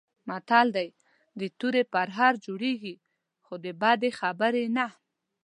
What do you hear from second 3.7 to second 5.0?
بدې خبرې نه.